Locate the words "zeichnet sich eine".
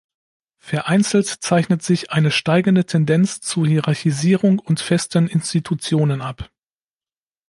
1.27-2.31